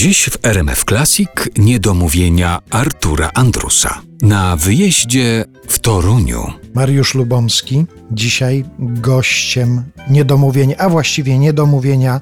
Dziś 0.00 0.24
w 0.24 0.44
RMF 0.46 0.84
Classic 0.84 1.28
niedomówienia 1.58 2.58
Artura 2.70 3.30
Andrusa. 3.34 4.00
Na 4.22 4.56
wyjeździe 4.56 5.44
w 5.68 5.78
Toruniu. 5.78 6.52
Mariusz 6.74 7.14
Lubomski, 7.14 7.84
dzisiaj 8.10 8.64
gościem 8.78 9.84
niedomówień, 10.10 10.74
a 10.78 10.88
właściwie 10.88 11.38
niedomówienia 11.38 12.20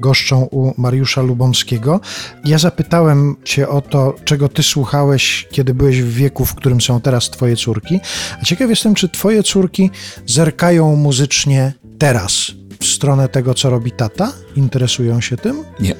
goszczą 0.00 0.42
u 0.42 0.80
Mariusza 0.80 1.22
Lubomskiego. 1.22 2.00
Ja 2.44 2.58
zapytałem 2.58 3.36
Cię 3.44 3.68
o 3.68 3.80
to, 3.80 4.14
czego 4.24 4.48
Ty 4.48 4.62
słuchałeś, 4.62 5.48
kiedy 5.50 5.74
byłeś 5.74 6.02
w 6.02 6.14
wieku, 6.14 6.44
w 6.44 6.54
którym 6.54 6.80
są 6.80 7.00
teraz 7.00 7.30
Twoje 7.30 7.56
córki. 7.56 8.00
A 8.42 8.44
ciekaw 8.44 8.70
jestem, 8.70 8.94
czy 8.94 9.08
Twoje 9.08 9.42
córki 9.42 9.90
zerkają 10.26 10.96
muzycznie 10.96 11.72
teraz 11.98 12.52
w 12.80 12.86
stronę 12.86 13.28
tego, 13.28 13.54
co 13.54 13.70
robi 13.70 13.92
tata? 13.92 14.32
Interesują 14.56 15.20
się 15.20 15.36
tym? 15.36 15.64
Nie, 15.80 15.94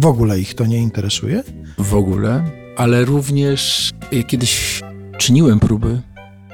W 0.00 0.06
ogóle 0.06 0.40
ich 0.40 0.54
to 0.54 0.66
nie 0.66 0.78
interesuje? 0.78 1.42
w 1.78 1.94
ogóle, 1.94 2.44
ale 2.76 3.04
również 3.04 3.90
ja 4.12 4.22
kiedyś 4.22 4.80
czyniłem 5.18 5.60
próby, 5.60 6.00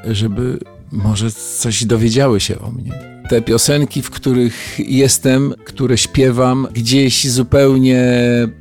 żeby 0.04 0.58
może 0.92 1.30
coś 1.30 1.84
dowiedziały 1.84 2.40
się 2.40 2.58
o 2.58 2.70
mnie. 2.70 2.92
Te 3.28 3.42
piosenki, 3.42 4.02
w 4.02 4.10
których 4.10 4.78
jestem, 4.78 5.54
które 5.64 5.98
śpiewam, 5.98 6.68
gdzieś 6.72 7.30
zupełnie 7.30 8.02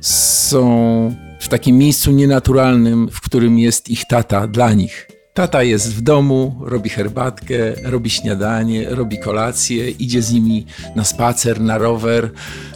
są 0.00 1.14
w 1.40 1.48
takim 1.48 1.78
miejscu 1.78 2.10
nienaturalnym, 2.10 3.08
w 3.12 3.20
którym 3.20 3.58
jest 3.58 3.90
ich 3.90 4.04
tata 4.06 4.46
dla 4.46 4.72
nich. 4.72 5.13
Tata 5.34 5.62
jest 5.62 5.94
w 5.94 6.00
domu, 6.00 6.60
robi 6.60 6.90
herbatkę, 6.90 7.54
robi 7.82 8.10
śniadanie, 8.10 8.88
robi 8.90 9.18
kolację, 9.18 9.90
idzie 9.90 10.22
z 10.22 10.32
nimi 10.32 10.66
na 10.96 11.04
spacer, 11.04 11.60
na 11.60 11.78
rower. 11.78 12.30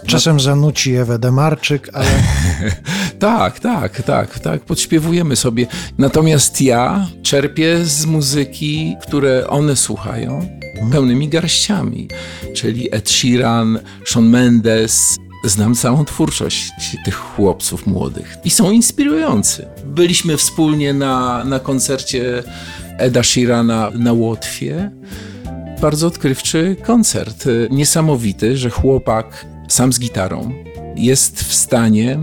Czasem 0.06 0.40
zanuci 0.40 0.94
Ewę 0.94 1.18
Demarczyk, 1.18 1.90
ale 1.92 2.06
Tak, 3.18 3.60
tak, 3.60 4.02
tak, 4.02 4.38
tak, 4.38 4.60
podśpiewujemy 4.60 5.36
sobie. 5.36 5.66
Natomiast 5.98 6.60
ja 6.60 7.06
czerpię 7.22 7.84
z 7.84 8.06
muzyki, 8.06 8.96
które 9.02 9.48
one 9.48 9.76
słuchają, 9.76 10.48
pełnymi 10.92 11.28
garściami, 11.28 12.08
czyli 12.54 12.94
Ed 12.94 13.10
Sheeran, 13.10 13.78
Shawn 14.04 14.26
Mendes. 14.26 15.18
Znam 15.48 15.74
całą 15.74 16.04
twórczość 16.04 16.72
tych 17.04 17.14
chłopców 17.14 17.86
młodych 17.86 18.36
i 18.44 18.50
są 18.50 18.70
inspirujący. 18.70 19.66
Byliśmy 19.84 20.36
wspólnie 20.36 20.94
na, 20.94 21.44
na 21.44 21.60
koncercie 21.60 22.42
Eda 22.98 23.22
Sheerana 23.22 23.90
na 23.94 24.12
Łotwie. 24.12 24.90
Bardzo 25.80 26.06
odkrywczy 26.06 26.76
koncert. 26.84 27.44
Niesamowity, 27.70 28.56
że 28.56 28.70
chłopak 28.70 29.46
sam 29.68 29.92
z 29.92 29.98
gitarą 29.98 30.52
jest 30.96 31.44
w 31.44 31.54
stanie 31.54 32.18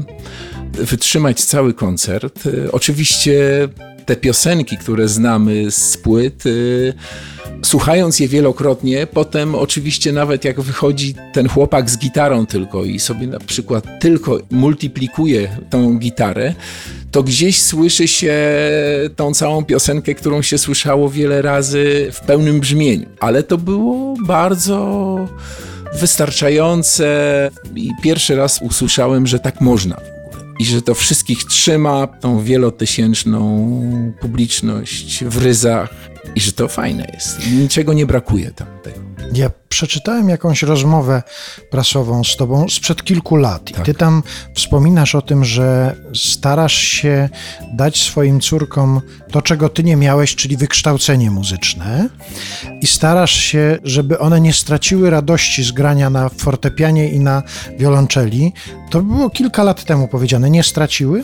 wytrzymać 0.72 1.44
cały 1.44 1.74
koncert. 1.74 2.44
Oczywiście 2.72 3.68
te 4.06 4.16
piosenki, 4.16 4.78
które 4.78 5.08
znamy 5.08 5.72
z 5.72 5.98
płyt, 5.98 6.46
y, 6.46 6.94
słuchając 7.64 8.20
je 8.20 8.28
wielokrotnie, 8.28 9.08
potem 9.08 9.56
oczywiście 9.56 10.12
nawet 10.12 10.46
jak 10.46 10.62
wychodzi 10.62 11.16
ten 11.34 11.50
chłopak 11.50 11.90
z 11.90 11.98
gitarą 11.98 12.46
tylko 12.46 12.84
i 12.84 13.00
sobie 13.00 13.28
na 13.28 13.40
przykład 13.40 13.86
tylko 14.00 14.40
multiplikuje 14.52 15.58
tą 15.70 15.98
gitarę, 15.98 16.54
to 17.12 17.24
gdzieś 17.24 17.62
słyszy 17.62 18.08
się 18.08 18.36
tą 19.16 19.34
całą 19.34 19.66
piosenkę, 19.66 20.16
którą 20.16 20.42
się 20.42 20.58
słyszało 20.58 21.10
wiele 21.10 21.42
razy 21.42 22.10
w 22.12 22.20
pełnym 22.20 22.60
brzmieniu. 22.60 23.06
Ale 23.20 23.44
to 23.44 23.58
było 23.58 24.16
bardzo 24.26 25.28
wystarczające 26.00 27.06
i 27.76 27.92
pierwszy 28.04 28.36
raz 28.36 28.62
usłyszałem, 28.62 29.28
że 29.28 29.40
tak 29.40 29.62
można 29.62 30.15
i 30.60 30.66
że 30.66 30.82
to 30.82 30.96
wszystkich 30.96 31.44
trzyma, 31.44 32.08
tą 32.08 32.44
wielotysięczną 32.44 33.82
publiczność 34.20 35.24
w 35.24 35.38
ryzach 35.38 35.90
i 36.36 36.40
że 36.40 36.52
to 36.52 36.68
fajne 36.68 37.12
jest. 37.14 37.52
Niczego 37.52 37.94
nie 37.94 38.06
brakuje 38.06 38.52
tam 38.52 38.68
tego. 38.84 39.15
Ja 39.36 39.52
przeczytałem 39.70 40.30
jakąś 40.30 40.64
rozmowę 40.64 41.24
prasową 41.72 42.24
z 42.24 42.36
tobą 42.38 42.70
sprzed 42.70 43.04
kilku 43.04 43.36
lat 43.36 43.70
i 43.70 43.74
Tak. 43.74 43.86
ty 43.86 43.94
tam 43.94 44.24
wspominasz 44.56 45.16
o 45.16 45.22
tym, 45.22 45.46
że 45.46 45.96
starasz 46.14 46.78
się 46.78 47.30
dać 47.74 48.04
swoim 48.04 48.40
córkom 48.40 49.02
to, 49.32 49.42
czego 49.42 49.70
ty 49.70 49.84
nie 49.84 49.96
miałeś, 49.96 50.36
czyli 50.36 50.58
wykształcenie 50.58 51.32
muzyczne 51.32 52.10
i 52.82 52.88
starasz 52.88 53.34
się, 53.36 53.78
żeby 53.84 54.20
one 54.20 54.42
nie 54.42 54.54
straciły 54.54 55.10
radości 55.10 55.64
z 55.64 55.72
grania 55.72 56.10
na 56.10 56.30
fortepianie 56.30 57.10
i 57.10 57.20
na 57.20 57.44
wiolonczeli. 57.80 58.54
To 58.90 59.02
było 59.02 59.30
kilka 59.30 59.64
lat 59.64 59.84
temu 59.86 60.08
powiedziane. 60.08 60.50
Nie 60.50 60.64
straciły? 60.64 61.24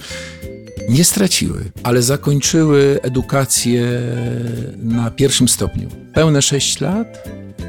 Nie 0.90 1.04
straciły, 1.04 1.72
ale 1.84 2.02
zakończyły 2.02 3.00
edukację 3.04 3.88
na 4.78 5.12
pierwszym 5.12 5.48
stopniu. 5.48 5.90
Pełne 6.14 6.42
6 6.42 6.82
lat 6.82 7.24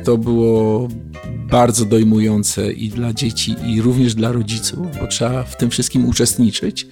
to 0.04 0.18
było 0.18 0.88
bardzo 1.50 1.84
dojmujące 1.84 2.72
i 2.72 2.88
dla 2.88 3.12
dzieci, 3.12 3.56
i 3.66 3.82
również 3.82 4.14
dla 4.14 4.32
rodziców, 4.32 4.86
bo 5.00 5.06
trzeba 5.06 5.42
w 5.42 5.56
tym 5.56 5.70
wszystkim 5.70 6.06
uczestniczyć. 6.06 6.86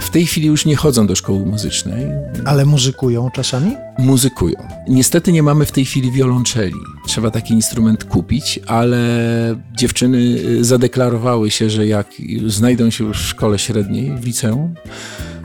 W 0.00 0.10
tej 0.10 0.26
chwili 0.26 0.46
już 0.46 0.66
nie 0.66 0.76
chodzą 0.76 1.06
do 1.06 1.14
szkoły 1.14 1.46
muzycznej, 1.46 2.06
Ale 2.44 2.64
muzykują 2.64 3.30
czasami? 3.30 3.76
muzykują. 3.98 4.56
Niestety 4.88 5.32
nie 5.32 5.42
mamy 5.42 5.64
w 5.66 5.72
tej 5.72 5.84
chwili 5.84 6.12
wiolonczeli. 6.12 6.74
Trzeba 7.06 7.30
taki 7.30 7.54
instrument 7.54 8.04
kupić, 8.04 8.60
ale 8.66 8.98
dziewczyny 9.76 10.18
y, 10.18 10.64
zadeklarowały 10.64 11.50
się, 11.50 11.70
że 11.70 11.86
jak 11.86 12.06
znajdą 12.46 12.90
się 12.90 13.04
już 13.04 13.18
w 13.22 13.26
szkole 13.26 13.58
średniej, 13.58 14.16
w 14.16 14.24
liceum, 14.26 14.74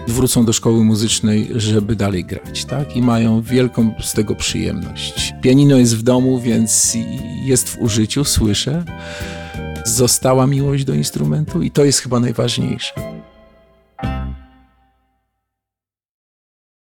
wrócą 0.08 0.46
do 0.46 0.54
szkoły 0.54 0.84
muzycznej, 0.84 1.50
żeby 1.56 1.96
dalej 1.96 2.26
grać, 2.26 2.66
tak? 2.66 2.96
I 2.96 3.02
mają 3.02 3.42
wielką 3.42 3.94
z 4.02 4.14
tego 4.14 4.36
przyjemność. 4.36 5.34
Pianino 5.42 5.78
jest 5.78 5.98
w 5.98 6.02
domu, 6.02 6.40
więc 6.40 6.98
jest 7.46 7.70
w 7.70 7.82
użyciu, 7.82 8.24
słyszę. 8.24 8.84
Została 9.86 10.48
miłość 10.48 10.86
do 10.86 10.94
instrumentu 10.94 11.62
i 11.62 11.72
to 11.72 11.86
jest 11.86 12.00
chyba 12.00 12.20
najważniejsze. 12.20 13.17